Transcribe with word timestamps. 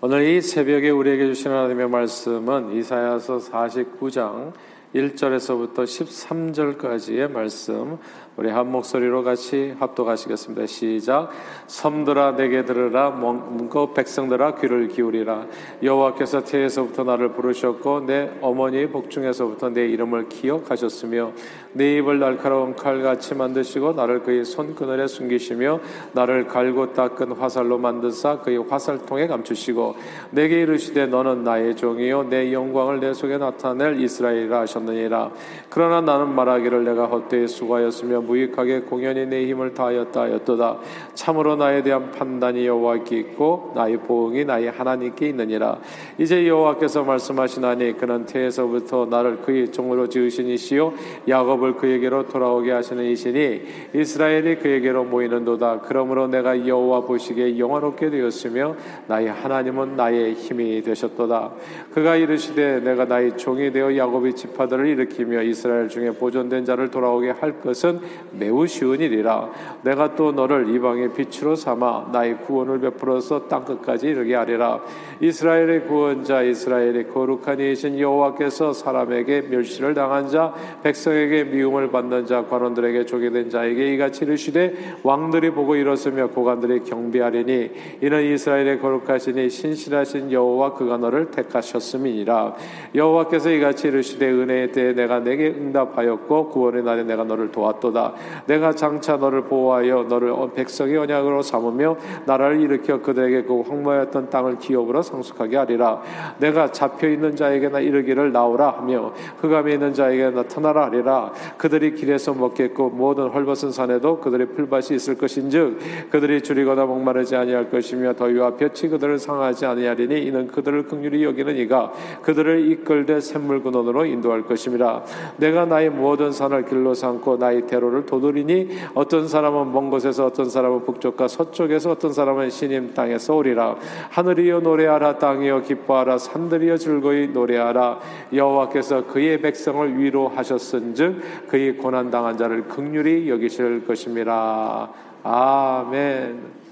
오늘 0.00 0.28
이 0.28 0.40
새벽에 0.40 0.90
우리에게 0.90 1.26
주신 1.26 1.50
하나님의 1.50 1.88
말씀은 1.88 2.72
이사야서 2.76 3.38
49장 3.38 4.52
1절에서부터 4.94 5.78
13절까지의 5.78 7.28
말씀 7.28 7.98
우리 8.38 8.50
한 8.50 8.70
목소리로 8.70 9.24
같이 9.24 9.74
합독하시겠습니다. 9.80 10.66
시작. 10.66 11.30
섬들아 11.66 12.36
내게 12.36 12.64
들으라 12.64 13.10
문고 13.10 13.92
백성들아 13.94 14.54
귀를 14.54 14.86
기울이라 14.86 15.46
여호와께서 15.82 16.44
태에서부터 16.44 17.02
나를 17.02 17.32
부르셨고 17.32 18.06
내 18.06 18.30
어머니 18.40 18.86
복중에서부터 18.86 19.70
내 19.70 19.88
이름을 19.88 20.28
기억하셨으며 20.28 21.32
내 21.72 21.96
입을 21.96 22.20
날카로운 22.20 22.76
칼같이 22.76 23.34
만드시고 23.34 23.94
나를 23.94 24.22
그의 24.22 24.44
손그늘에 24.44 25.08
숨기시며 25.08 25.80
나를 26.12 26.46
갈고 26.46 26.92
닦은 26.92 27.32
화살로 27.32 27.78
만드사 27.78 28.42
그의 28.42 28.58
화살통에 28.58 29.26
감추시고 29.26 29.96
내게 30.30 30.62
이르시되 30.62 31.06
너는 31.06 31.42
나의 31.42 31.74
종이요 31.74 32.28
내 32.30 32.52
영광을 32.52 33.00
내 33.00 33.12
속에 33.12 33.36
나타낼 33.36 34.00
이스라엘이라 34.00 34.60
하셨느니라 34.60 35.32
그러나 35.68 36.00
나는 36.00 36.34
말하기를 36.36 36.84
내가 36.84 37.06
헛되이 37.06 37.48
수고하였으며 37.48 38.27
무익하게 38.28 38.80
공연히 38.80 39.26
내 39.26 39.46
힘을 39.46 39.72
다하였다 39.72 40.20
하였도다. 40.20 40.78
참으로 41.14 41.56
나에 41.56 41.82
대한 41.82 42.10
판단이 42.10 42.66
여호와께 42.66 43.18
있고 43.20 43.72
나의 43.74 43.96
보응이 43.98 44.44
나의 44.44 44.70
하나님께 44.70 45.30
있느니라. 45.30 45.78
이제 46.18 46.46
여호와께서 46.46 47.04
말씀하시나니 47.04 47.96
그는 47.96 48.26
태에서부터 48.26 49.06
나를 49.06 49.38
그의 49.38 49.72
종으로 49.72 50.08
지으신 50.08 50.48
이시요 50.48 50.92
야곱을 51.26 51.76
그에게로 51.76 52.28
돌아오게 52.28 52.70
하시는 52.70 53.02
이시니 53.04 53.62
이스라엘이 53.94 54.56
그에게로 54.56 55.04
모이는도다. 55.04 55.80
그러므로 55.80 56.28
내가 56.28 56.66
여호와 56.66 57.00
보시기에 57.00 57.58
영화롭게 57.58 58.10
되었으며 58.10 58.76
나의 59.06 59.28
하나님은 59.28 59.96
나의 59.96 60.34
힘이 60.34 60.82
되셨도다. 60.82 61.52
그가 61.94 62.16
이르시되 62.16 62.80
내가 62.80 63.06
나의 63.06 63.36
종이 63.36 63.72
되어 63.72 63.96
야곱의 63.96 64.34
지파들을 64.34 64.86
일으키며 64.86 65.42
이스라엘 65.42 65.88
중에 65.88 66.10
보존된 66.10 66.64
자를 66.64 66.90
돌아오게 66.90 67.30
할 67.30 67.60
것은 67.60 68.00
매우 68.32 68.66
쉬운 68.66 69.00
일이라 69.00 69.50
내가 69.82 70.14
또 70.14 70.32
너를 70.32 70.74
이방의 70.74 71.12
빛으로 71.14 71.56
삼아 71.56 72.10
나의 72.12 72.38
구원을 72.42 72.80
베풀어서 72.80 73.48
땅 73.48 73.64
끝까지 73.64 74.08
이르게 74.08 74.34
하리라. 74.34 74.80
이스라엘의 75.20 75.86
구원자 75.86 76.42
이스라엘의 76.42 77.08
거룩한 77.08 77.60
이신 77.60 77.98
여호와께서 77.98 78.72
사람에게 78.72 79.42
멸시를 79.42 79.94
당한 79.94 80.28
자 80.28 80.54
백성에게 80.82 81.44
미움을 81.44 81.90
받는 81.90 82.26
자 82.26 82.44
관원들에게 82.44 83.06
조게된 83.06 83.50
자에게 83.50 83.94
이같이 83.94 84.24
이르시되 84.24 84.96
왕들이 85.02 85.50
보고 85.50 85.76
일었으며 85.76 86.28
고관들이 86.28 86.84
경배하리니 86.84 87.70
이는 88.02 88.24
이스라엘의 88.24 88.80
거룩하시니 88.80 89.50
신실하신 89.50 90.32
여호와 90.32 90.74
그가 90.74 90.98
너를 90.98 91.30
택하셨음이니라. 91.30 92.54
여호와께서 92.94 93.50
이같이 93.50 93.88
이르시되 93.88 94.30
은혜에 94.30 94.72
대해 94.72 94.92
내가 94.92 95.20
내게 95.20 95.48
응답하였고 95.48 96.48
구원의 96.50 96.82
날에 96.82 97.04
내가 97.04 97.24
너를 97.24 97.50
도왔도다 97.50 98.07
내가 98.46 98.72
장차 98.72 99.16
너를 99.16 99.42
보호하여 99.42 100.04
너를 100.08 100.34
백성의 100.54 100.96
언약으로 100.96 101.42
삼으며 101.42 101.96
나라를 102.26 102.60
일으켜 102.60 103.00
그들에게 103.00 103.42
그 103.42 103.60
황무하였던 103.62 104.30
땅을 104.30 104.58
기업으로 104.58 105.02
상속하게 105.02 105.56
하리라. 105.56 106.00
내가 106.38 106.70
잡혀 106.72 107.08
있는 107.08 107.36
자에게나 107.36 107.80
이르기를 107.80 108.32
나오라 108.32 108.70
하며 108.78 109.12
흑암에 109.40 109.74
있는 109.74 109.94
자에게 109.94 110.30
나타나라 110.30 110.86
하리라. 110.86 111.32
그들이 111.56 111.94
길에서 111.94 112.34
먹겠고 112.34 112.90
모든 112.90 113.28
헐벗은 113.28 113.72
산에도 113.72 114.18
그들의 114.20 114.48
풀밭이 114.48 114.96
있을 114.96 115.16
것인즉 115.16 116.10
그들이 116.10 116.42
줄이거나 116.42 116.86
목마르지 116.86 117.36
아니할 117.36 117.70
것이며 117.70 118.14
더위와 118.14 118.56
볕이 118.56 118.88
그들을 118.88 119.18
상하지 119.18 119.66
아니하리니 119.66 120.22
이는 120.22 120.46
그들을 120.48 120.84
극률히 120.84 121.24
여기는 121.24 121.56
이가 121.56 121.92
그들을 122.22 122.70
이끌되 122.70 123.20
샘물 123.20 123.62
근원으로 123.62 124.04
인도할 124.04 124.42
것임이라 124.42 125.04
내가 125.36 125.64
나의 125.64 125.90
모든 125.90 126.32
산을 126.32 126.66
길로 126.66 126.94
삼고 126.94 127.36
나의 127.36 127.66
대로 127.66 127.87
를 127.90 128.06
도드리니 128.06 128.68
어떤 128.94 129.28
사람은 129.28 129.72
먼 129.72 129.90
곳에서 129.90 130.26
어떤 130.26 130.48
사람은 130.48 130.84
북쪽과 130.84 131.28
서쪽에서 131.28 131.92
어떤 131.92 132.12
사람은 132.12 132.50
신임 132.50 132.92
땅에서 132.94 133.36
오리라. 133.36 133.76
하늘이여 134.10 134.60
노래하라 134.60 135.18
땅이여 135.18 135.62
기뻐하라 135.62 136.18
산들이여 136.18 136.76
즐거이 136.76 137.28
노래하라. 137.28 138.00
여호와께서 138.32 139.06
그의 139.06 139.40
백성을 139.40 139.98
위로하셨은즉 139.98 141.48
그의 141.48 141.76
고난 141.76 142.10
당한 142.10 142.36
자를 142.36 142.68
극률히 142.68 143.28
여기실 143.28 143.86
것입니다. 143.86 144.90
아멘. 145.22 146.67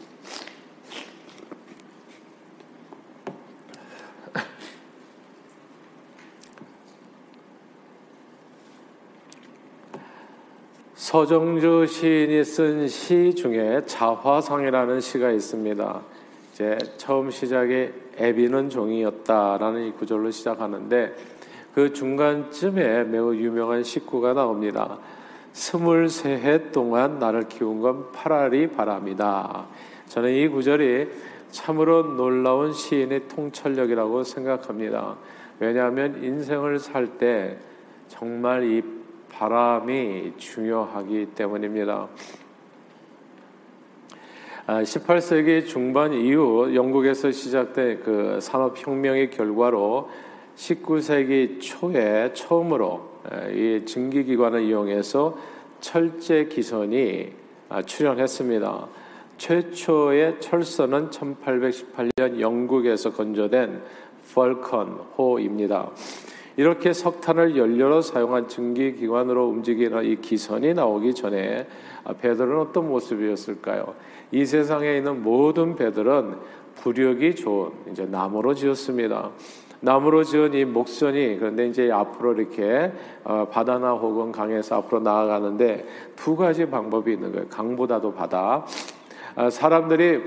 서정주 11.17 11.87
시인이 11.87 12.45
쓴 12.45 12.87
시 12.89 13.35
중에 13.35 13.81
자화상이라는 13.87 15.01
시가 15.01 15.31
있습니다. 15.31 16.03
이제 16.53 16.77
처음 16.99 17.31
시작에 17.31 17.91
애비는 18.19 18.69
종이었다라는 18.69 19.87
이 19.87 19.93
구절로 19.93 20.31
시작하는데 20.31 21.15
그 21.75 21.91
중간쯤에 21.95 23.05
매우 23.05 23.35
유명한 23.35 23.83
식구가 23.83 24.35
나옵니다. 24.35 24.99
스물세 25.55 26.33
해 26.33 26.71
동안 26.71 27.19
나를 27.19 27.49
키운 27.49 27.81
건 27.81 28.13
파라리 28.13 28.67
바람이다. 28.67 29.69
저는 30.09 30.35
이 30.35 30.49
구절이 30.49 31.09
참으로 31.51 32.15
놀라운 32.15 32.75
시인의 32.75 33.27
통찰력이라고 33.29 34.23
생각합니다. 34.23 35.17
왜냐하면 35.61 36.23
인생을 36.23 36.79
살 36.79 37.17
때 37.17 37.57
정말 38.09 38.65
이 38.65 38.96
바람이 39.39 40.33
중요하기 40.39 41.33
때문입니다. 41.35 42.09
18세기 44.67 45.63
아, 45.63 45.67
중반 45.67 46.15
이후 46.15 46.75
영국에서 46.75 47.31
시작된 47.31 48.01
그 48.03 48.39
산업혁명의 48.41 49.31
결과로 49.31 50.09
19세기 50.57 51.61
초에 51.61 52.33
처음으로 52.33 53.11
이 53.53 53.83
증기기관을 53.85 54.63
이용해서 54.63 55.37
철제 55.81 56.47
기선이 56.47 57.33
아, 57.69 57.83
출현했습니다. 57.83 58.89
최초의 59.37 60.41
철선은 60.41 61.11
1818년 61.11 62.41
영국에서 62.41 63.13
건조된 63.13 63.83
펄컨호입니다. 64.33 65.91
이렇게 66.57 66.93
석탄을 66.93 67.57
연료로 67.57 68.01
사용한 68.01 68.49
증기기관으로 68.49 69.47
움직이는 69.49 70.05
이 70.05 70.17
기선이 70.17 70.75
나오기 70.75 71.15
전에 71.15 71.67
아, 72.05 72.13
배들은 72.15 72.59
어떤 72.59 72.89
모습이었을까요? 72.89 73.95
이 74.33 74.45
세상에 74.45 74.97
있는 74.97 75.23
모든 75.23 75.77
배들은 75.77 76.37
부력이 76.77 77.35
좋은 77.35 77.71
이제 77.91 78.07
나무로 78.07 78.55
지었습니다. 78.55 79.31
나무로 79.81 80.25
지은 80.25 80.55
이 80.55 80.65
목선이 80.65 81.37
그런데 81.39 81.67
이제 81.67 81.91
앞으로 81.91 82.33
이렇게 82.35 82.93
어, 83.25 83.47
바다나 83.51 83.93
혹은 83.93 84.33
강에서 84.33 84.77
앞으로 84.77 85.01
나아가는데 85.01 85.85
두 86.17 86.37
가지 86.37 86.67
방법이 86.67 87.13
있는 87.13 87.33
거예요. 87.33 87.47
강보다도 87.49 88.15
바다. 88.15 88.65
아, 89.35 89.51
사람들이 89.51 90.23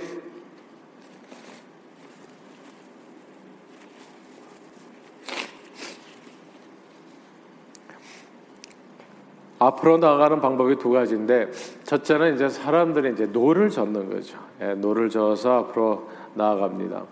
앞으로 9.60 9.98
나가는 9.98 10.40
방법이 10.40 10.78
두 10.78 10.90
가지인데 10.90 11.52
첫째는 11.84 12.36
이제 12.36 12.50
사람들이 12.50 13.12
이제 13.12 13.26
노를 13.26 13.70
젓는 13.70 14.10
거죠. 14.10 14.38
예, 14.62 14.74
노를 14.74 15.10
저어서 15.10 15.60
앞으로 15.60 16.08
나아갑니다. 16.34 17.04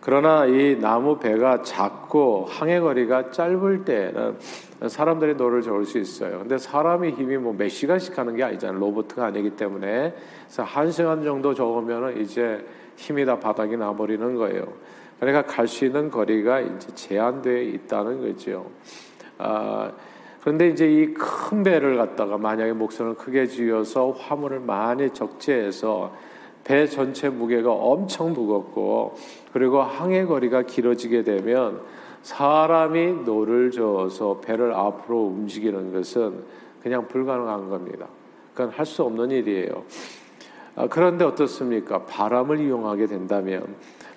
그러나 0.00 0.44
이 0.46 0.78
나무 0.78 1.18
배가 1.18 1.62
작고 1.62 2.46
항해 2.48 2.78
거리가 2.78 3.30
짧을 3.32 3.84
때는 3.84 4.36
사람들이 4.86 5.34
노를 5.34 5.62
저을 5.62 5.84
수 5.84 5.98
있어요. 5.98 6.38
근데 6.40 6.58
사람의 6.58 7.12
힘이 7.12 7.38
뭐 7.38 7.52
몇 7.54 7.68
시간씩 7.68 8.16
하는 8.16 8.36
게 8.36 8.44
아니잖아요. 8.44 8.78
로보트가 8.78 9.24
아니기 9.24 9.50
때문에 9.50 10.14
그래서 10.44 10.62
한 10.62 10.92
시간 10.92 11.24
정도 11.24 11.54
저으면 11.54 12.20
이제 12.20 12.64
힘이 12.96 13.24
다 13.24 13.40
바닥이 13.40 13.76
나버리는 13.76 14.34
거예요. 14.36 14.68
그러니까 15.18 15.42
갈 15.42 15.66
수 15.66 15.86
있는 15.86 16.10
거리가 16.10 16.60
이제 16.60 16.94
제한되어 16.94 17.62
있다는 17.62 18.20
거죠. 18.20 18.70
아, 19.38 19.90
그런데 20.46 20.68
이제 20.68 20.86
이 20.88 21.12
큰 21.12 21.64
배를 21.64 21.96
갖다가 21.96 22.38
만약에 22.38 22.72
목선을 22.72 23.14
크게 23.14 23.46
지어서 23.48 24.12
화물을 24.12 24.60
많이 24.60 25.10
적재해서 25.10 26.14
배 26.62 26.86
전체 26.86 27.28
무게가 27.28 27.72
엄청 27.72 28.32
무겁고 28.32 29.16
그리고 29.52 29.82
항해 29.82 30.24
거리가 30.24 30.62
길어지게 30.62 31.24
되면 31.24 31.80
사람이 32.22 33.24
노를 33.24 33.72
저어서 33.72 34.38
배를 34.38 34.72
앞으로 34.72 35.24
움직이는 35.24 35.92
것은 35.92 36.44
그냥 36.80 37.08
불가능한 37.08 37.68
겁니다. 37.68 38.06
그건 38.54 38.70
할 38.70 38.86
수 38.86 39.02
없는 39.02 39.32
일이에요. 39.32 39.82
아, 40.76 40.86
그런데 40.86 41.24
어떻습니까? 41.24 42.04
바람을 42.04 42.60
이용하게 42.60 43.06
된다면 43.06 43.74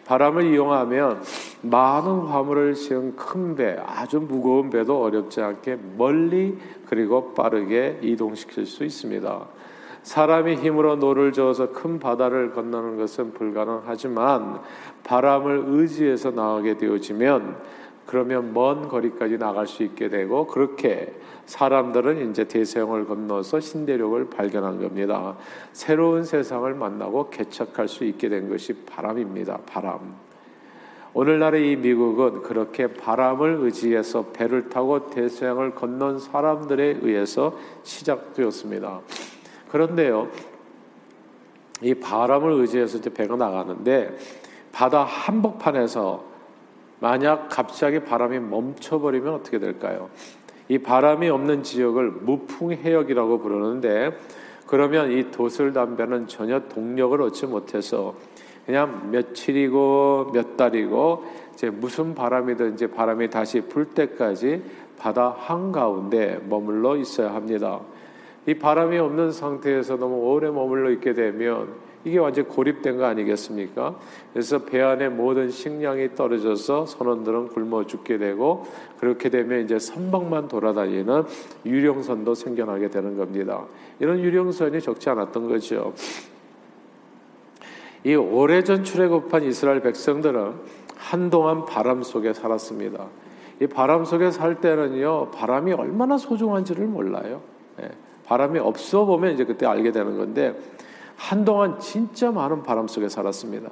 바람을 0.09 0.51
이용하면 0.51 1.21
많은 1.61 2.21
화물을 2.21 2.73
실은 2.73 3.15
큰 3.15 3.56
배, 3.56 3.77
아주 3.85 4.19
무거운 4.19 4.71
배도 4.71 5.03
어렵지 5.03 5.39
않게 5.39 5.77
멀리 5.97 6.57
그리고 6.88 7.35
빠르게 7.35 8.00
이동시킬 8.01 8.65
수 8.65 8.83
있습니다. 8.83 9.45
사람이 10.01 10.56
힘으로 10.56 10.95
노를 10.95 11.31
저어서 11.31 11.71
큰 11.71 12.00
바다를 12.00 12.53
건너는 12.53 12.97
것은 12.97 13.33
불가능하지만 13.33 14.61
바람을 15.03 15.65
의지해서 15.67 16.31
나가게 16.31 16.77
되어지면 16.77 17.57
그러면 18.09 18.56
먼 18.56 18.88
거리까지 18.88 19.38
나갈 19.38 19.67
수 19.67 19.83
있게 19.83 20.09
되고 20.09 20.47
그렇게 20.47 21.13
사람들은 21.45 22.31
이제 22.31 22.45
대서양을 22.45 23.06
건너서 23.06 23.59
신대륙을 23.59 24.31
발견한 24.31 24.81
겁니다. 24.81 25.38
새로운 25.73 26.23
세상을 26.23 26.73
만나고 26.73 27.29
개척할 27.29 27.88
수 27.88 28.06
있게 28.06 28.27
된 28.27 28.50
것이 28.50 28.73
바람입니다. 28.73 29.59
바람. 29.67 30.15
오늘날의 31.13 31.71
이 31.71 31.75
미국은 31.75 32.41
그렇게 32.41 32.88
바람을 32.88 33.59
의지해서 33.61 34.25
배를 34.33 34.69
타고 34.69 35.11
대서양을 35.11 35.75
건넌 35.75 36.17
사람들에 36.17 37.01
의해서 37.03 37.56
시작되었습니다. 37.83 39.01
그런데요, 39.71 40.29
이 41.83 41.94
바람을 41.94 42.53
의지해서 42.53 42.97
이제 42.97 43.13
배가 43.13 43.35
나가는데 43.35 44.17
바다 44.71 45.03
한복판에서 45.03 46.28
만약 46.99 47.47
갑자기 47.49 47.99
바람이 47.99 48.39
멈춰버리면 48.39 49.33
어떻게 49.33 49.59
될까요? 49.59 50.09
이 50.67 50.77
바람이 50.77 51.29
없는 51.29 51.63
지역을 51.63 52.11
무풍해역이라고 52.11 53.39
부르는데 53.39 54.15
그러면 54.67 55.11
이 55.11 55.31
도슬담배는 55.31 56.27
전혀 56.27 56.59
동력을 56.67 57.19
얻지 57.21 57.47
못해서 57.47 58.13
그냥 58.65 59.09
며칠이고 59.11 60.29
몇 60.31 60.55
달이고 60.55 61.25
이제 61.53 61.71
무슨 61.71 62.13
바람이든지 62.13 62.87
바람이 62.91 63.31
다시 63.31 63.61
불 63.61 63.85
때까지 63.85 64.61
바다 64.99 65.35
한가운데 65.35 66.39
머물러 66.47 66.97
있어야 66.97 67.33
합니다. 67.33 67.79
이 68.45 68.53
바람이 68.53 68.97
없는 68.99 69.31
상태에서 69.31 69.97
너무 69.97 70.17
오래 70.17 70.51
머물러 70.51 70.91
있게 70.91 71.13
되면 71.13 71.69
이게 72.05 72.17
완전 72.17 72.45
고립된 72.47 72.97
거 72.97 73.05
아니겠습니까? 73.05 73.95
그래서 74.31 74.59
배 74.59 74.81
안에 74.81 75.09
모든 75.09 75.49
식량이 75.49 76.15
떨어져서 76.15 76.85
선원들은 76.85 77.49
굶어 77.49 77.85
죽게 77.85 78.17
되고 78.17 78.65
그렇게 78.99 79.29
되면 79.29 79.63
이제 79.65 79.79
선박만 79.79 80.47
돌아다니는 80.47 81.23
유령선도 81.65 82.35
생겨나게 82.35 82.89
되는 82.89 83.17
겁니다. 83.17 83.65
이런 83.99 84.19
유령선이 84.19 84.79
적지 84.79 85.09
않았던 85.09 85.49
거죠. 85.49 85.93
이 88.05 88.15
오래전 88.15 88.85
출애굽한 88.85 89.43
이스라엘 89.43 89.81
백성들은 89.81 90.53
한동안 90.95 91.65
바람 91.65 92.01
속에 92.01 92.31
살았습니다. 92.33 93.07
이 93.61 93.67
바람 93.67 94.05
속에 94.05 94.31
살 94.31 94.61
때는요, 94.61 95.31
바람이 95.31 95.73
얼마나 95.73 96.17
소중한지를 96.17 96.87
몰라요. 96.87 97.41
예, 97.81 97.89
바람이 98.25 98.59
없어 98.59 99.03
보면 99.03 99.33
이제 99.33 99.43
그때 99.43 99.65
알게 99.65 99.91
되는 99.91 100.17
건데, 100.17 100.55
한동안 101.19 101.77
진짜 101.80 102.31
많은 102.31 102.63
바람 102.63 102.88
속에 102.88 103.10
살았습니다. 103.10 103.69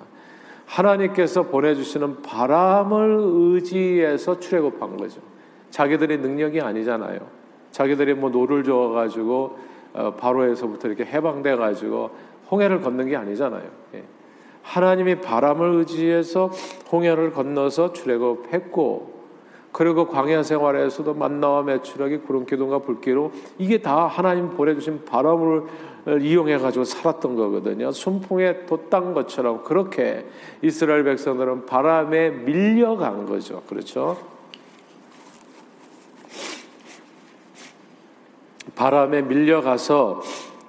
하나님께서 0.66 1.44
보내주시는 1.44 2.22
바람을 2.22 3.18
의지해서 3.20 4.38
출애굽한 4.38 4.98
거죠. 4.98 5.22
자기들의 5.70 6.18
능력이 6.18 6.60
아니잖아요. 6.60 7.20
자기들이 7.72 8.16
뭐 8.16 8.30
노를 8.30 8.66
저어가지고 8.66 9.58
어, 9.94 10.14
바로에서부터 10.16 10.90
이렇게 10.90 11.06
해방돼가지고 11.06 12.10
홍해를 12.52 12.82
건넌 12.82 13.08
게 13.08 13.16
아니잖아요. 13.16 13.64
예. 13.96 14.04
하나님이 14.62 15.22
바람을 15.22 15.76
의지해서 15.76 16.52
홍해를 16.92 17.32
건너서 17.32 17.94
출애굽했고 17.94 19.17
그리고 19.78 20.08
광야 20.08 20.42
생활에서도 20.42 21.14
만나와 21.14 21.62
메추라기 21.62 22.22
구름 22.22 22.48
기둥과 22.48 22.80
불기둥 22.80 23.32
이게 23.60 23.80
다 23.80 24.08
하나님 24.08 24.50
보내주신 24.50 25.06
바람을 25.06 25.66
이용해 26.20 26.58
가지고 26.58 26.84
살았던 26.84 27.36
거거든요. 27.36 27.92
순풍에 27.92 28.66
돛단 28.66 29.14
것처럼 29.14 29.64
그렇게 29.64 30.26
이스라엘 30.64 31.04
백성들은 31.04 31.68
바람에 31.68 32.32
밀려간 32.32 33.28
거죠. 33.28 33.62
그렇죠? 33.70 34.18
바람에 38.74 39.22
밀려가서 39.22 40.24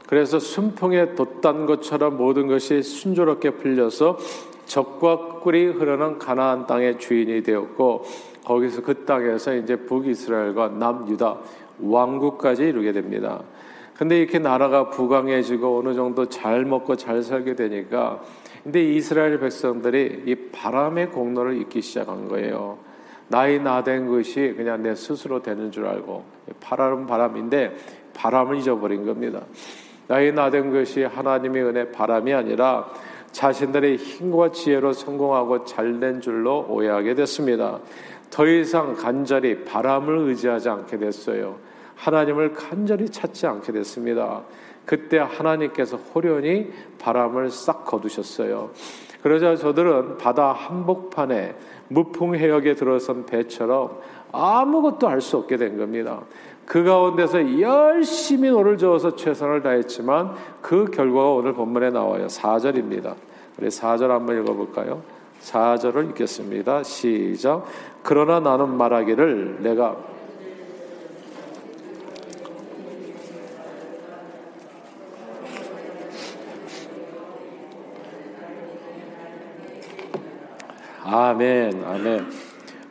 그래서 0.07 0.39
순풍에 0.39 1.15
돛단 1.15 1.65
것처럼 1.65 2.19
모든 2.19 2.47
것이 2.47 2.83
순조롭게 2.83 3.53
풀려서 3.53 4.19
적과 4.67 5.41
꿀이 5.41 5.65
흐르는 5.65 6.19
가나안 6.19 6.67
땅의 6.67 6.99
주인이 6.99 7.43
되었고 7.43 8.05
거기서 8.45 8.83
그 8.83 9.05
땅에서 9.05 9.55
이제 9.55 9.77
북이스라엘과 9.77 10.69
남유다 10.69 11.39
왕국까지 11.81 12.65
이루게 12.65 12.93
됩니다. 12.93 13.43
근데 13.97 14.19
이렇게 14.19 14.39
나라가 14.39 14.91
부강해지고 14.91 15.81
어느 15.81 15.95
정도 15.95 16.27
잘 16.27 16.65
먹고 16.65 16.97
잘 16.97 17.23
살게 17.23 17.57
되니까 17.57 18.21
근데 18.63 18.83
이스라엘 18.85 19.41
백성들이 19.41 20.23
이 20.27 20.35
바람의 20.53 21.11
공로를 21.11 21.61
잊기 21.61 21.81
시작한 21.81 22.29
거예요. 22.29 22.79
나이 23.29 23.59
나된 23.59 24.09
것이 24.09 24.55
그냥 24.57 24.83
내 24.83 24.95
스스로 24.95 25.43
되는 25.43 25.71
줄 25.71 25.87
알고 25.87 26.25
바람 26.61 27.07
바람인데 27.07 27.77
바람을 28.15 28.57
잊어버린 28.57 29.05
겁니다. 29.05 29.43
나이 30.07 30.33
나된 30.33 30.73
것이 30.73 31.03
하나님의 31.03 31.63
은혜 31.65 31.91
바람이 31.91 32.33
아니라 32.33 32.89
자신들의 33.33 33.97
힘과 33.97 34.53
지혜로 34.53 34.93
성공하고 34.93 35.65
잘된 35.65 36.21
줄로 36.21 36.67
오해하게 36.69 37.15
됐습니다. 37.15 37.79
더 38.31 38.47
이상 38.47 38.95
간절히 38.95 39.65
바람을 39.65 40.19
의지하지 40.29 40.69
않게 40.69 40.99
됐어요. 40.99 41.57
하나님을 41.95 42.53
간절히 42.53 43.09
찾지 43.09 43.47
않게 43.47 43.73
됐습니다. 43.73 44.43
그때 44.85 45.19
하나님께서 45.19 45.97
호련히 45.97 46.71
바람을 46.99 47.51
싹 47.51 47.85
거두셨어요. 47.85 48.71
그러자 49.23 49.57
저들은 49.57 50.19
바다 50.19 50.53
한복판에 50.53 51.55
무풍 51.89 52.35
해역에 52.35 52.75
들어선 52.75 53.27
배처럼 53.27 53.99
아무것도 54.33 55.09
할 55.09 55.21
수 55.21 55.37
없게 55.39 55.57
된 55.57 55.77
겁니다. 55.77 56.23
그 56.69 56.85
가운데서 56.85 57.61
열심히 57.61 58.51
노를 58.51 58.77
저어서 58.77 59.17
최선을 59.17 59.63
다했지만 59.63 60.35
그 60.61 60.85
결과가 60.85 61.31
오늘 61.31 61.55
본문에 61.55 61.89
나와요. 61.89 62.27
4절입니다. 62.27 63.15
우리 63.59 63.69
4절 63.69 64.09
한번 64.09 64.39
읽어볼까요? 64.43 65.03
4절을 65.41 66.11
읽겠습니다. 66.11 66.83
시작. 66.83 67.65
그러나 68.03 68.41
나는 68.41 68.77
말하기를 68.77 69.63
내가 69.63 69.97
아멘, 81.03 81.83
아멘. 81.83 82.27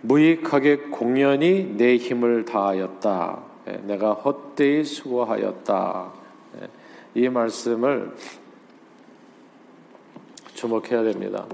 무익하게 0.02 0.78
공연히 0.90 1.76
내 1.78 1.98
힘을 1.98 2.46
다하였다. 2.46 3.57
예, 3.68 3.78
내가 3.86 4.14
헛되이 4.14 4.84
수고하였다. 4.84 6.12
예, 6.62 7.22
이 7.22 7.30
말씀을 7.30 8.12
주목해야 10.54 11.04
됩니다. 11.04 11.46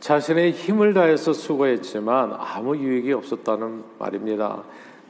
자신의 0.00 0.52
힘을 0.52 0.92
다해서 0.92 1.32
수고했지만 1.32 2.34
아무 2.38 2.76
유익이 2.76 3.12
없었다는 3.12 3.84
말입니다. 3.98 4.62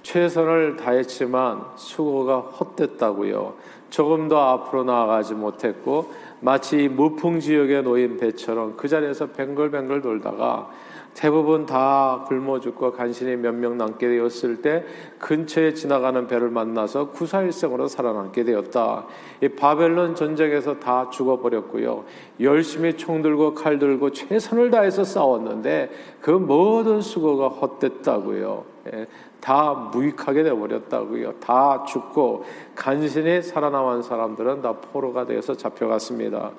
최선을 0.02 0.76
다했지만 0.76 1.64
수고가 1.76 2.40
헛됐다고요. 2.40 3.54
조금 3.90 4.28
더 4.28 4.38
앞으로 4.38 4.84
나아가지 4.84 5.34
못했고 5.34 6.12
마치 6.40 6.88
무풍 6.88 7.40
지역에 7.40 7.80
놓인 7.80 8.18
배처럼 8.18 8.76
그 8.76 8.86
자리에서 8.86 9.28
뱅글뱅글 9.28 10.02
돌다가 10.02 10.70
대부분 11.14 11.64
다 11.64 12.24
굶어 12.28 12.60
죽고 12.60 12.92
간신히 12.92 13.36
몇 13.36 13.54
명 13.54 13.78
남게 13.78 14.08
되었을 14.08 14.62
때 14.62 14.84
근처에 15.20 15.72
지나가는 15.74 16.26
배를 16.26 16.50
만나서 16.50 17.10
구사일생으로 17.10 17.86
살아남게 17.86 18.44
되었다. 18.44 19.06
이 19.40 19.48
바벨론 19.48 20.16
전쟁에서 20.16 20.80
다 20.80 21.08
죽어버렸고요. 21.10 22.04
열심히 22.40 22.96
총 22.96 23.22
들고 23.22 23.54
칼 23.54 23.78
들고 23.78 24.10
최선을 24.10 24.70
다해서 24.70 25.04
싸웠는데 25.04 25.90
그 26.20 26.30
모든 26.30 27.00
수고가 27.00 27.48
헛됐다고요. 27.48 28.64
예, 28.92 29.06
다 29.40 29.72
무익하게 29.92 30.42
되어버렸다고요. 30.42 31.34
다 31.34 31.84
죽고 31.84 32.44
간신히 32.74 33.40
살아남은 33.40 34.02
사람들은 34.02 34.62
다 34.62 34.72
포로가 34.72 35.24
되어서 35.26 35.54
잡혀갔습니다. 35.54 36.50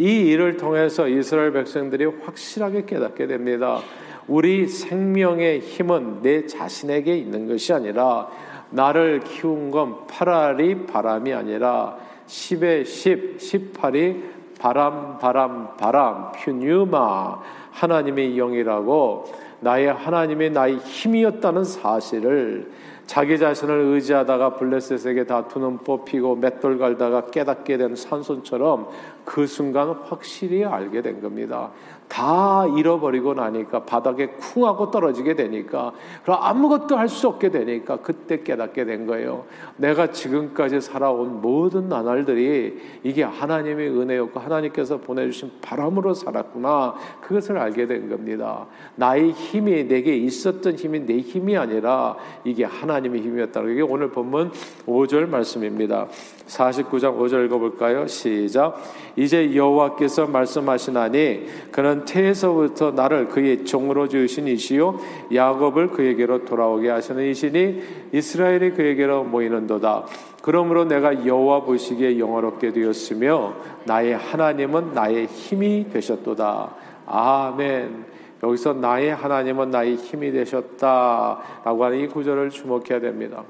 이 0.00 0.30
일을 0.30 0.56
통해서 0.56 1.06
이스라엘 1.06 1.52
백성들이 1.52 2.06
확실하게 2.06 2.86
깨닫게 2.86 3.26
됩니다. 3.26 3.80
우리 4.26 4.66
생명의 4.66 5.60
힘은 5.60 6.22
내 6.22 6.46
자신에게 6.46 7.18
있는 7.18 7.46
것이 7.46 7.74
아니라 7.74 8.30
나를 8.70 9.20
키운 9.20 9.70
건 9.70 10.06
8알이 10.06 10.90
바람이 10.90 11.34
아니라 11.34 11.98
10에 12.26 12.86
10, 12.86 13.36
18이 13.36 14.22
바람, 14.58 15.18
바람, 15.18 15.76
바람, 15.76 16.32
퓨뉴마. 16.32 17.42
하나님의 17.70 18.36
영이라고 18.36 19.24
나의 19.60 19.92
하나님이 19.92 20.48
나의 20.48 20.78
힘이었다는 20.78 21.64
사실을 21.64 22.70
자기 23.10 23.40
자신을 23.40 23.74
의지하다가 23.86 24.54
블레셋에게 24.54 25.24
다투는 25.24 25.78
뽑히고 25.78 26.36
맷돌 26.36 26.78
갈다가 26.78 27.26
깨닫게 27.26 27.76
된 27.76 27.96
산손처럼 27.96 28.88
그 29.24 29.48
순간 29.48 29.90
확실히 29.90 30.64
알게 30.64 31.02
된 31.02 31.20
겁니다. 31.20 31.72
다 32.10 32.66
잃어버리고 32.76 33.34
나니까 33.34 33.84
바닥에 33.84 34.26
쿵 34.26 34.66
하고 34.66 34.90
떨어지게 34.90 35.36
되니까 35.36 35.92
그럼 36.22 36.38
아무것도 36.42 36.96
할 36.96 37.10
수 37.10 37.28
없게 37.28 37.50
되니까 37.50 37.96
그때 37.96 38.42
깨닫게 38.42 38.84
된 38.84 39.04
거예요. 39.04 39.44
내가 39.76 40.12
지금까지 40.12 40.80
살아온 40.80 41.40
모든 41.40 41.88
나날들이 41.88 42.78
이게 43.02 43.24
하나님의 43.24 43.88
은혜였고 43.90 44.38
하나님께서 44.38 44.98
보내주신 44.98 45.50
바람으로 45.60 46.14
살았구나 46.14 46.94
그것을 47.20 47.58
알게 47.58 47.86
된 47.86 48.08
겁니다. 48.08 48.66
나의 48.94 49.32
힘이 49.32 49.88
내게 49.88 50.16
있었던 50.16 50.74
힘이 50.74 51.00
내 51.00 51.18
힘이 51.18 51.56
아니라 51.56 52.16
이게 52.44 52.64
하나님의 52.64 53.22
힘이었다는 53.22 53.74
게 53.74 53.82
오늘 53.82 54.10
본문 54.10 54.52
5절 54.86 55.28
말씀입니다. 55.28 56.06
49장 56.46 57.18
5절 57.18 57.46
읽어볼까요? 57.46 58.06
시작. 58.06 58.80
이제 59.16 59.54
여호와께서 59.54 60.26
말씀하시나니 60.26 61.46
그는 61.70 61.99
태에서부터 62.04 62.92
나를 62.92 63.28
그의 63.28 63.64
종으로 63.64 64.08
지으신 64.08 64.48
이시요 64.48 64.98
야곱을 65.32 65.88
그에게로 65.88 66.44
돌아오게 66.44 66.88
하시는 66.88 67.24
이시니 67.24 67.82
이스라엘이 68.12 68.72
그에게로 68.72 69.24
모이는도다. 69.24 70.06
그러므로 70.42 70.84
내가 70.84 71.26
여호와 71.26 71.64
보시기에 71.64 72.18
영화롭게 72.18 72.72
되었으며 72.72 73.54
나의 73.84 74.16
하나님은 74.16 74.94
나의 74.94 75.26
힘이 75.26 75.86
되셨도다. 75.92 76.74
아멘. 77.06 78.04
여기서 78.42 78.72
나의 78.74 79.14
하나님은 79.14 79.70
나의 79.70 79.96
힘이 79.96 80.32
되셨다라고 80.32 81.84
하는 81.84 81.98
이 81.98 82.06
구절을 82.06 82.50
주목해야 82.50 83.00
됩니다. 83.00 83.44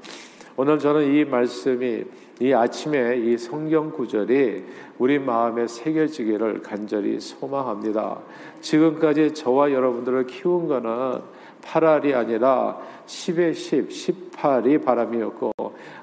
오늘 0.57 0.79
저는 0.79 1.13
이 1.13 1.23
말씀이 1.23 2.03
이 2.41 2.53
아침에 2.53 3.17
이 3.17 3.37
성경 3.37 3.91
구절이 3.91 4.65
우리 4.97 5.19
마음에 5.19 5.67
새겨지기를 5.67 6.63
간절히 6.63 7.19
소망합니다. 7.19 8.17
지금까지 8.61 9.35
저와 9.35 9.71
여러분들을 9.71 10.25
키운 10.25 10.67
거는 10.67 11.21
8알이 11.61 12.15
아니라 12.15 12.79
10의 13.11 13.53
10, 13.53 13.89
18이 13.89 14.83
바람이었고 14.83 15.51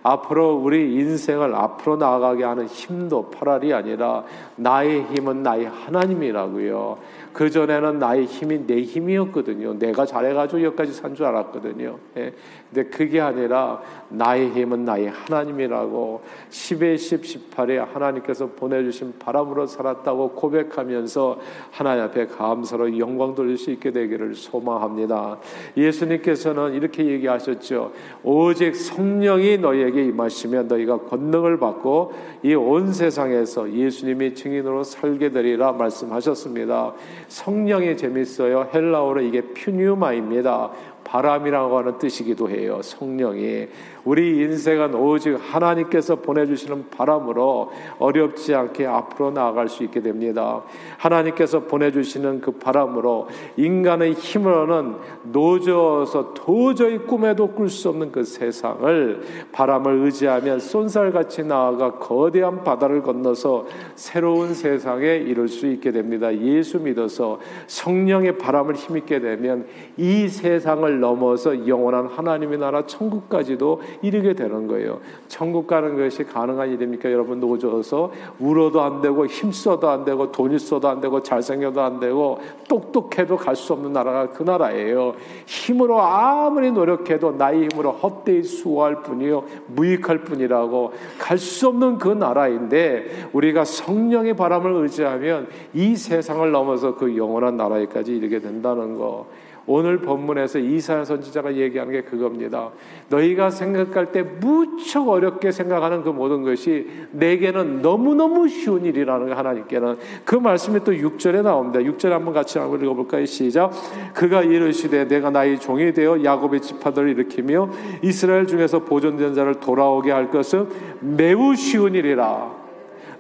앞으로 0.03 0.57
우리 0.57 0.95
인생을 0.95 1.55
앞으로 1.55 1.97
나아가게 1.97 2.45
하는 2.45 2.67
힘도 2.67 3.31
8알이 3.31 3.73
아니라 3.75 4.25
나의 4.57 5.05
힘은 5.05 5.43
나의 5.43 5.67
하나님이라고요. 5.67 6.99
그 7.33 7.50
전에는 7.50 7.99
나의 7.99 8.27
힘이 8.27 8.67
내 8.67 8.83
힘이었거든요. 8.83 9.79
내가 9.79 10.05
잘해가지고 10.05 10.62
여기까지 10.65 10.93
산 10.93 11.09
줄 11.15 11.25
알았거든요. 11.27 11.99
예. 12.19 12.33
근데 12.71 12.91
그게 12.91 13.21
아니라 13.21 13.81
나의 14.09 14.50
힘은 14.50 14.85
나의 14.85 15.09
하나님이라고 15.09 16.23
10의 16.50 16.99
10, 16.99 17.23
18에 17.23 17.77
하나님께서 17.93 18.50
보내주신 18.50 19.15
바람으로 19.19 19.67
살았다고 19.67 20.33
고백하면서 20.33 21.38
하나님 21.71 22.05
앞에 22.05 22.27
감사로 22.27 22.99
영광 22.99 23.35
돌릴 23.35 23.57
수 23.57 23.71
있게 23.71 23.91
되기를 23.91 24.35
소망합니다. 24.35 25.38
예수님께서는 25.77 26.75
이렇게 26.75 26.98
얘기하셨죠. 27.05 27.93
오직 28.23 28.75
성령이 28.75 29.59
너희에게 29.59 30.05
임하시면 30.05 30.69
너희가 30.69 30.99
권능을 31.02 31.59
받고 31.59 32.12
이 32.43 32.55
온 32.55 32.93
세상에서 32.93 33.73
예수님이 33.73 34.35
증인으로 34.35 34.85
살게 34.85 35.31
되리라 35.31 35.73
말씀하셨습니다. 35.73 36.95
성령이 37.28 37.97
재밌어요. 37.97 38.69
헬라어로 38.73 39.21
이게 39.23 39.40
퓨뉴마입니다. 39.43 40.71
바람이라고 41.09 41.79
하는 41.79 41.99
뜻이기도 41.99 42.50
해요. 42.50 42.81
성령이 42.83 43.69
우리 44.05 44.38
인생은 44.43 44.95
오직 44.95 45.37
하나님께서 45.38 46.17
보내주시는 46.17 46.91
바람으로 46.91 47.73
어렵지 47.99 48.55
않게 48.55 48.87
앞으로 48.87 49.31
나아갈 49.31 49.69
수 49.69 49.85
있게 49.85 50.00
됩니다. 50.00 50.62
하나님께서 50.99 51.61
보내주시는 51.61 52.41
그 52.41 52.53
바람으로 52.53 53.29
인간의 53.57 54.12
힘으로는 54.15 54.97
노져서 55.25 56.35
도저히 56.35 56.99
꿈에도 56.99 57.49
꿀 57.49 57.69
수 57.69 57.88
없는 57.88 58.12
그 58.12 58.25
세상을 58.25 59.21
바람을 59.53 60.05
의지하면 60.05 60.59
쏜살같이 60.61 61.45
나아가 61.45 61.93
거대한 61.99 62.65
바다를 62.65 63.03
건너서 63.03 63.67
새로운 63.95 64.55
세상에 64.55 65.17
이룰 65.17 65.49
수 65.49 65.67
있게 65.67 65.91
됩니다. 65.91 66.35
예수 66.37 66.79
믿어서 66.81 67.41
성령의 67.67 68.38
바람을 68.38 68.75
힘있게 68.75 69.21
되면 69.21 69.67
이 69.97 70.29
세상을 70.29 70.98
넘어서 70.99 71.67
영원한 71.67 72.07
하나님의 72.07 72.59
나라 72.59 72.87
천국까지도 72.87 73.81
이르게 74.02 74.35
되는 74.35 74.67
거예요. 74.67 75.00
천국 75.28 75.67
가는 75.67 75.97
것이 75.97 76.25
가능한 76.25 76.71
일입니까? 76.71 77.11
여러분 77.12 77.40
노져서 77.40 78.12
울어도 78.38 78.81
안 78.81 79.00
되고 79.00 79.26
힘써도 79.26 79.88
안 79.88 80.05
되고 80.05 80.33
돈 80.33 80.52
있어도 80.52 80.88
안 80.88 81.00
되고 81.00 81.23
잘생겨도 81.23 81.81
안 81.81 82.00
되고 82.00 82.38
똑똑해도 82.69 83.37
갈 83.37 83.59
수 83.59 83.73
없는 83.73 83.93
나라가 83.93 84.28
그 84.31 84.45
나라예요. 84.45 85.14
힘으로 85.47 86.00
아무리 86.00 86.71
노력해도 86.71 87.33
나의 87.33 87.69
힘으로 87.69 87.90
헛되이 87.90 88.45
수고할 88.45 89.02
뿐이요 89.02 89.45
무익할 89.75 90.23
뿐이라고 90.23 90.93
갈 91.19 91.38
수 91.38 91.69
없는 91.69 91.99
그 91.99 92.09
나라인데 92.09 93.28
우리가 93.33 93.64
성령의 93.64 94.35
바람을 94.37 94.73
의지하면 94.83 95.49
이 95.75 95.97
세상을 95.97 96.50
넘어서 96.50 96.95
그 96.95 97.17
영원한 97.17 97.57
나라에까지 97.57 98.17
이르게 98.17 98.40
된다는 98.40 98.97
거. 98.97 99.26
오늘 99.69 99.99
본문에서 99.99 100.59
이사야 100.59 101.05
선지자가 101.05 101.55
얘기하는 101.55 101.93
게 101.93 102.01
그겁니다. 102.01 102.71
너희가 103.11 103.51
생각할 103.51 104.11
때 104.11 104.23
무척 104.23 105.09
어렵게 105.11 105.53
생각하는 105.53 106.03
그 106.03 106.09
모든 106.09 106.43
것이 106.43 106.87
내게는 107.13 107.83
너무너무 107.83 108.49
쉬운 108.49 108.87
일이라는 108.87 109.35
하나님께는 109.35 109.99
그 110.25 110.35
말씀이 110.37 110.83
또 110.85 110.93
6절에 110.93 111.43
나옵니다. 111.43 111.81
6절에 111.81 112.09
한번 112.09 112.33
같이 112.33 112.59
한번 112.59 112.83
읽어볼까요? 112.83 113.27
시작. 113.27 113.71
그가 114.15 114.43
이르시되 114.43 115.07
내가 115.07 115.29
나의 115.29 115.61
종이 115.61 115.93
되어 115.93 116.25
야곱의 116.25 116.63
지파들을 116.63 117.11
일으키며 117.11 117.69
이스라엘 118.03 118.47
중에서 118.47 118.81
보존된 118.81 119.35
자를 119.35 119.61
돌아오게 119.61 120.11
할 120.11 120.31
것은 120.31 120.67
매우 121.01 121.55
쉬운 121.55 121.95
일이라. 121.95 122.57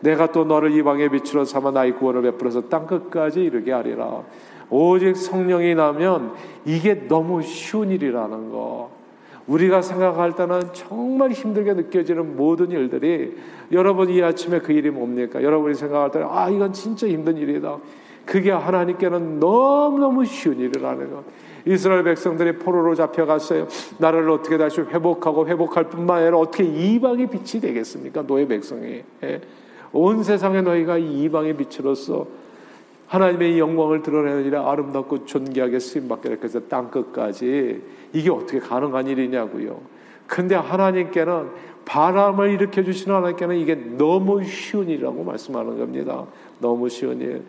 내가 0.00 0.30
또 0.32 0.44
너를 0.44 0.72
이방의 0.72 1.10
빛으로 1.10 1.44
삼아 1.44 1.72
나의 1.72 1.92
구원을 1.92 2.22
베풀어서 2.22 2.68
땅 2.68 2.86
끝까지 2.86 3.42
이르게 3.42 3.72
하리라. 3.72 4.22
오직 4.70 5.16
성령이 5.16 5.74
나면 5.74 6.32
이게 6.64 7.06
너무 7.08 7.42
쉬운 7.42 7.90
일이라는 7.90 8.50
거. 8.50 8.90
우리가 9.46 9.80
생각할 9.80 10.36
때는 10.36 10.60
정말 10.74 11.30
힘들게 11.30 11.72
느껴지는 11.72 12.36
모든 12.36 12.70
일들이 12.70 13.34
여러분 13.72 14.10
이 14.10 14.22
아침에 14.22 14.60
그 14.60 14.72
일이 14.72 14.90
뭡니까? 14.90 15.42
여러분이 15.42 15.74
생각할 15.74 16.10
때는 16.10 16.26
아 16.30 16.50
이건 16.50 16.72
진짜 16.72 17.06
힘든 17.08 17.36
일이다. 17.36 17.78
그게 18.26 18.50
하나님께는 18.50 19.40
너무너무 19.40 20.24
쉬운 20.26 20.58
일이라는 20.58 21.10
거. 21.10 21.24
이스라엘 21.64 22.04
백성들이 22.04 22.56
포로로 22.58 22.94
잡혀갔어요. 22.94 23.68
나라를 23.98 24.30
어떻게 24.30 24.58
다시 24.58 24.80
회복하고 24.82 25.48
회복할 25.48 25.84
뿐만 25.84 26.18
아니라 26.18 26.38
어떻게 26.38 26.64
이방의 26.64 27.28
빛이 27.28 27.60
되겠습니까? 27.60 28.26
노예 28.26 28.46
백성이. 28.46 29.02
예. 29.22 29.40
온 29.92 30.22
세상에 30.22 30.60
너희가 30.60 30.98
이방의 30.98 31.56
빛으로서 31.56 32.26
하나님의 33.08 33.58
영광을 33.58 34.02
드러내느니라 34.02 34.70
아름답고 34.70 35.24
존귀하게 35.24 35.78
쓰임받게 35.78 36.36
그래서 36.36 36.60
땅 36.68 36.90
끝까지 36.90 37.82
이게 38.12 38.30
어떻게 38.30 38.60
가능한 38.60 39.08
일이냐고요. 39.08 39.80
근데 40.26 40.54
하나님께는 40.54 41.48
바람을 41.86 42.50
일으켜 42.50 42.84
주시는 42.84 43.16
하나님께는 43.16 43.56
이게 43.56 43.74
너무 43.74 44.44
쉬운 44.44 44.88
일이라고 44.90 45.24
말씀하는 45.24 45.78
겁니다. 45.78 46.26
너무 46.60 46.90
쉬운 46.90 47.20
일. 47.22 47.42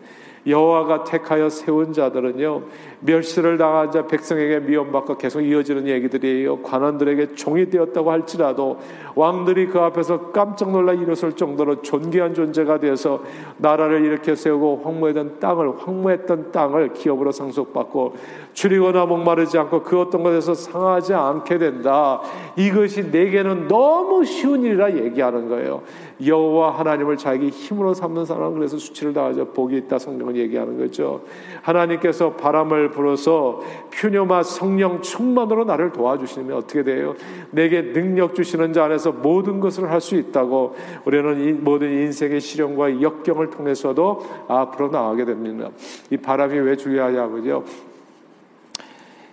여호와가 0.46 1.04
택하여 1.04 1.48
세운 1.48 1.92
자들은요 1.92 2.62
멸시를 3.00 3.58
당한 3.58 3.90
자 3.90 4.06
백성에게 4.06 4.60
미움받고 4.60 5.16
계속 5.16 5.40
이어지는 5.40 5.86
얘기들이에요. 5.86 6.62
관원들에게 6.62 7.34
종이 7.34 7.68
되었다고 7.68 8.10
할지라도 8.10 8.78
왕들이 9.14 9.66
그 9.66 9.78
앞에서 9.78 10.30
깜짝 10.30 10.70
놀라 10.70 10.92
일어설 10.92 11.32
정도로 11.32 11.82
존귀한 11.82 12.34
존재가 12.34 12.80
되어서 12.80 13.22
나라를 13.58 14.04
일으켜 14.04 14.34
세우고 14.34 14.82
황무했던 14.84 15.40
땅을 15.40 15.78
황무했던 15.78 16.52
땅을 16.52 16.92
기업으로 16.94 17.32
상속받고 17.32 18.14
줄이거나 18.52 19.06
목마르지 19.06 19.56
않고 19.58 19.82
그 19.82 20.00
어떤 20.00 20.22
것에서 20.22 20.54
상하지 20.54 21.14
않게 21.14 21.58
된다. 21.58 22.20
이것이 22.56 23.04
내게는 23.04 23.68
너무 23.68 24.24
쉬운 24.24 24.64
일이라 24.64 24.96
얘기하는 24.96 25.48
거예요. 25.48 25.82
여호와 26.24 26.78
하나님을 26.78 27.16
자기 27.16 27.48
힘으로 27.48 27.94
삼는 27.94 28.26
사람은 28.26 28.54
그래서 28.54 28.76
수치를 28.76 29.14
당하죠. 29.14 29.46
복이 29.52 29.76
있다 29.78 29.98
성경은 29.98 30.36
얘기하는 30.36 30.78
거죠. 30.78 31.22
하나님께서 31.62 32.32
바람을 32.34 32.90
불어서 32.90 33.60
퓨뇨마 33.90 34.42
성령 34.42 35.00
충만으로 35.00 35.64
나를 35.64 35.92
도와주시면 35.92 36.56
어떻게 36.56 36.82
돼요? 36.82 37.14
내게 37.50 37.92
능력 37.92 38.34
주시는 38.34 38.72
자 38.72 38.84
안에서 38.84 39.12
모든 39.12 39.60
것을 39.60 39.90
할 39.90 40.00
수 40.00 40.16
있다고 40.16 40.76
우리는 41.04 41.44
이 41.44 41.52
모든 41.52 41.90
인생의 41.90 42.40
시련과 42.40 43.02
역경을 43.02 43.50
통해서도 43.50 44.26
앞으로 44.48 44.88
나가게 44.88 45.26
됩니다. 45.26 45.68
이 46.10 46.16
바람이 46.16 46.58
왜 46.58 46.74
중요하냐고요? 46.74 47.64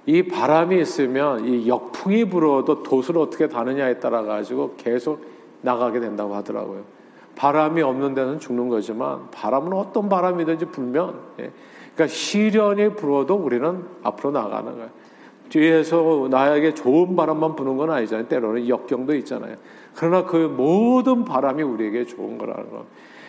이 0.08 0.24
바람이 0.24 0.80
있으면 0.80 1.46
이 1.46 1.68
역풍이 1.68 2.26
불어도 2.26 2.82
돛을 2.82 3.18
어떻게 3.18 3.50
다느냐에 3.50 4.00
따라 4.00 4.24
가지고 4.24 4.74
계속 4.78 5.22
나가게 5.62 6.00
된다고 6.00 6.34
하더라고요. 6.34 6.84
바람이 7.36 7.82
없는 7.82 8.14
데는 8.14 8.40
죽는 8.40 8.70
거지만 8.70 9.30
바람은 9.32 9.74
어떤 9.74 10.08
바람이든지 10.08 10.68
불면 10.68 11.20
예. 11.40 11.52
그러니까 11.94 12.08
시련이 12.08 12.96
불어도 12.96 13.36
우리는 13.36 13.84
앞으로 14.02 14.32
나가는 14.32 14.72
거예요. 14.74 14.90
뒤에서 15.50 16.28
나에게 16.32 16.74
좋은 16.74 17.16
바람만 17.16 17.56
부는 17.56 17.76
건 17.76 17.92
아니잖아요. 17.92 18.28
때로는 18.28 18.68
역경도 18.70 19.14
있잖아요. 19.16 19.58
그러나 19.98 20.26
그 20.26 20.38
모든 20.38 21.26
바람이 21.26 21.64
우리에게 21.64 22.06
좋은 22.06 22.38
거라는 22.38 22.70
거. 22.70 22.86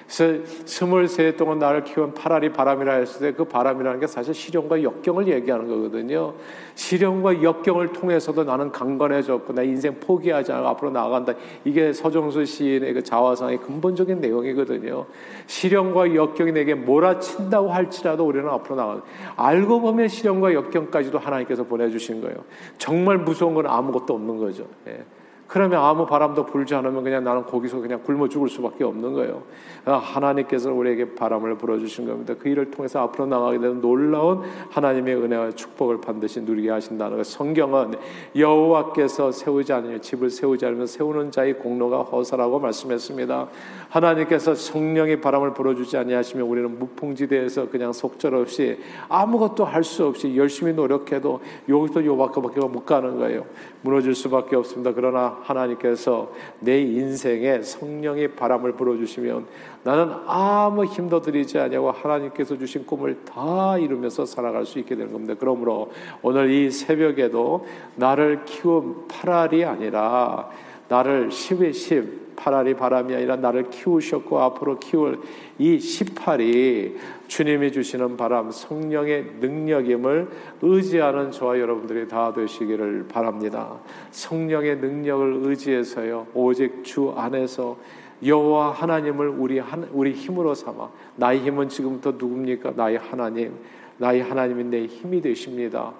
그래서 0.06 0.42
스물세 0.64 1.36
동안 1.36 1.58
나를 1.58 1.84
키운 1.84 2.14
파라리 2.14 2.52
바람이라 2.52 2.94
했을 2.94 3.20
때 3.20 3.36
그 3.36 3.44
바람이라는 3.44 4.00
게 4.00 4.06
사실 4.06 4.34
시련과 4.34 4.82
역경을 4.82 5.28
얘기하는 5.28 5.66
거거든요. 5.68 6.34
시련과 6.74 7.42
역경을 7.42 7.92
통해서도 7.92 8.44
나는 8.44 8.70
강건해졌고 8.72 9.52
나 9.54 9.62
인생 9.62 9.98
포기하지 10.00 10.52
않고 10.52 10.68
앞으로 10.68 10.90
나아간다. 10.90 11.34
이게 11.64 11.92
서정수 11.92 12.44
시인의 12.44 12.94
그 12.94 13.02
자화상의 13.02 13.58
근본적인 13.58 14.20
내용이거든요. 14.20 15.06
시련과 15.46 16.14
역경이 16.14 16.52
내게 16.52 16.74
몰아친다고 16.74 17.70
할지라도 17.70 18.26
우리는 18.26 18.48
앞으로 18.48 18.76
나가. 18.76 19.02
알고 19.36 19.80
보면 19.80 20.08
시련과 20.08 20.52
역경까지도 20.52 21.18
하나님께서 21.18 21.64
보내주신 21.64 22.20
거예요. 22.20 22.36
정말 22.76 23.18
무서운 23.18 23.54
건 23.54 23.66
아무것도 23.66 24.14
없는 24.14 24.38
거죠. 24.38 24.66
예. 24.88 25.02
그러면 25.48 25.80
아무 25.82 26.06
바람도 26.06 26.46
불지 26.46 26.74
않으면 26.76 27.02
그냥 27.02 27.24
나는 27.24 27.44
거기서 27.44 27.80
그냥 27.80 28.00
굶어 28.04 28.28
죽을 28.28 28.48
수밖에 28.48 28.84
없는 28.84 29.14
거예요. 29.14 29.42
아, 29.84 29.94
하나님께서 29.94 30.72
우리에게 30.72 31.14
바람을 31.14 31.56
불어주신 31.56 32.06
겁니다. 32.06 32.34
그 32.38 32.48
일을 32.48 32.70
통해서 32.70 33.00
앞으로 33.00 33.26
나가게 33.26 33.58
되는 33.58 33.80
놀라운 33.80 34.42
하나님의 34.70 35.16
은혜와 35.16 35.52
축복을 35.52 36.00
반드시 36.00 36.40
누리게 36.42 36.70
하신다는 36.70 37.16
것. 37.16 37.26
성경은 37.26 37.94
여호와께서 38.36 39.32
세우지 39.32 39.72
않으면 39.72 40.00
집을 40.02 40.30
세우지 40.30 40.64
않으면 40.66 40.86
세우는 40.86 41.32
자의 41.32 41.54
공로가 41.58 42.02
허사라고 42.02 42.60
말씀했습니다. 42.60 43.48
하나님께서 43.88 44.54
성령의 44.54 45.22
바람을 45.22 45.54
불어주지 45.54 45.96
아니하시면 45.96 46.46
우리는 46.46 46.78
무풍지대에서 46.78 47.70
그냥 47.70 47.92
속절없이 47.92 48.78
아무것도 49.08 49.64
할 49.64 49.88
수 49.88 50.06
없이 50.06 50.36
열심히 50.36 50.72
노력해도 50.72 51.40
여기서 51.68 52.04
요밖에 52.04 52.40
못 52.40 52.84
가는 52.84 53.18
거예요. 53.18 53.46
무너질 53.82 54.14
수밖에 54.14 54.54
없습니다. 54.56 54.92
그러나 54.94 55.37
하나님께서 55.42 56.32
내 56.60 56.80
인생에 56.80 57.62
성령의 57.62 58.34
바람을 58.34 58.72
불어주시면 58.72 59.46
나는 59.84 60.12
아무 60.26 60.84
힘도 60.84 61.20
들이지 61.20 61.58
않냐고 61.58 61.90
하나님께서 61.90 62.58
주신 62.58 62.84
꿈을 62.84 63.24
다 63.24 63.78
이루면서 63.78 64.26
살아갈 64.26 64.66
수 64.66 64.78
있게 64.78 64.96
되는 64.96 65.12
겁니다. 65.12 65.34
그러므로 65.38 65.90
오늘 66.22 66.50
이 66.50 66.70
새벽에도 66.70 67.66
나를 67.96 68.44
키운 68.44 69.08
파랄이 69.08 69.64
아니라 69.64 70.50
나를 70.88 71.28
10의 71.28 71.72
10, 71.72 72.27
8알이 72.38 72.76
바람이 72.76 73.14
아니라 73.14 73.36
나를 73.36 73.68
키우셨고 73.70 74.38
앞으로 74.40 74.78
키울 74.78 75.20
이 75.58 75.76
18이 75.76 76.94
주님이 77.26 77.72
주시는 77.72 78.16
바람, 78.16 78.50
성령의 78.50 79.32
능력임을 79.40 80.28
의지하는 80.62 81.32
저와 81.32 81.58
여러분들이 81.58 82.06
다 82.06 82.32
되시기를 82.32 83.06
바랍니다. 83.08 83.78
성령의 84.12 84.76
능력을 84.76 85.40
의지해서요, 85.42 86.28
오직 86.32 86.84
주 86.84 87.12
안에서 87.16 87.76
여호와 88.24 88.70
하나님을 88.72 89.28
우리 89.28 89.58
한, 89.58 89.88
우리 89.92 90.12
힘으로 90.12 90.54
삼아 90.54 90.90
나의 91.16 91.40
힘은 91.40 91.68
지금부터 91.68 92.12
누굽니까? 92.12 92.72
나의 92.76 92.98
하나님, 92.98 93.54
나의 93.98 94.22
하나님이 94.22 94.64
내 94.64 94.86
힘이 94.86 95.20
되십니다. 95.20 95.92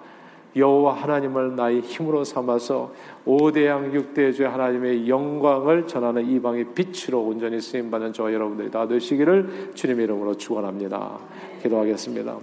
여호와 0.55 0.93
하나님을 0.93 1.55
나의 1.55 1.81
힘으로 1.81 2.23
삼아서 2.23 2.91
오대양 3.25 3.93
육대주의 3.93 4.49
하나님의 4.49 5.07
영광을 5.07 5.85
전하는 5.85 6.27
이방의 6.27 6.73
빛으로 6.73 7.21
온전히 7.21 7.61
쓰임 7.61 7.91
받는 7.91 8.13
저와 8.13 8.33
여러분들이 8.33 8.71
다 8.71 8.87
되시기를 8.87 9.71
주님의 9.75 10.05
이름으로 10.05 10.35
축원합니다. 10.35 11.19
기도하겠습니다. 11.61 12.37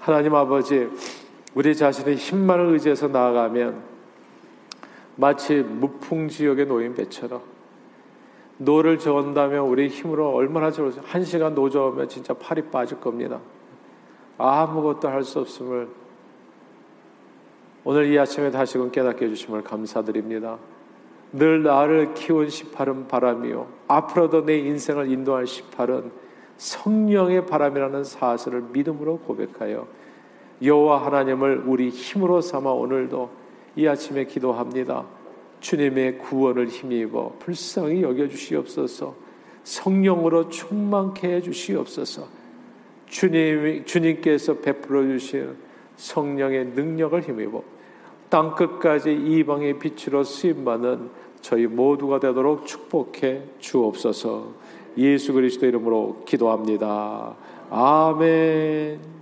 하나님 0.00 0.34
아버지, 0.34 0.88
우리 1.54 1.74
자신의 1.74 2.16
힘만을 2.16 2.66
의지해서 2.66 3.08
나아가면 3.08 3.82
마치 5.16 5.54
무풍지역에 5.54 6.64
놓인 6.64 6.94
배처럼 6.94 7.40
노를 8.58 8.98
저은다면 8.98 9.60
우리 9.60 9.88
힘으로 9.88 10.30
얼마나 10.30 10.70
저어서 10.70 11.00
한 11.04 11.24
시간 11.24 11.54
노 11.54 11.70
저으면 11.70 12.08
진짜 12.08 12.34
팔이 12.34 12.62
빠질 12.66 13.00
겁니다. 13.00 13.40
아무것도 14.36 15.08
할 15.08 15.22
수 15.22 15.40
없음을 15.40 16.03
오늘 17.86 18.10
이 18.10 18.18
아침에 18.18 18.50
다시금 18.50 18.90
깨닫게 18.90 19.26
해주심을 19.26 19.62
감사드립니다. 19.62 20.58
늘 21.32 21.62
나를 21.62 22.14
키운 22.14 22.46
18은 22.46 23.08
바람이요. 23.08 23.68
앞으로도 23.88 24.46
내 24.46 24.56
인생을 24.58 25.10
인도할 25.10 25.44
18은 25.44 26.10
성령의 26.56 27.44
바람이라는 27.44 28.04
사실을 28.04 28.62
믿음으로 28.72 29.18
고백하여 29.18 29.86
여호와 30.62 31.04
하나님을 31.04 31.64
우리 31.66 31.90
힘으로 31.90 32.40
삼아 32.40 32.70
오늘도 32.70 33.30
이 33.76 33.86
아침에 33.86 34.24
기도합니다. 34.24 35.04
주님의 35.60 36.18
구원을 36.18 36.68
힘입어 36.68 37.36
불쌍히 37.38 38.02
여겨 38.02 38.28
주시옵소서. 38.28 39.14
성령으로 39.64 40.48
충만케 40.48 41.34
해 41.34 41.40
주시옵소서. 41.42 42.28
주님 43.06 43.84
주님께서 43.84 44.54
베풀어 44.58 45.02
주신 45.02 45.56
성령의 45.96 46.66
능력을 46.68 47.20
힘입어 47.20 47.73
땅 48.34 48.56
끝까지 48.56 49.12
이방의 49.12 49.78
빛으로 49.78 50.24
쓰임받는 50.24 51.08
저희 51.40 51.68
모두가 51.68 52.18
되도록 52.18 52.66
축복해 52.66 53.42
주옵소서. 53.60 54.48
예수 54.98 55.32
그리스도 55.32 55.66
이름으로 55.66 56.24
기도합니다. 56.26 57.36
아멘. 57.70 59.13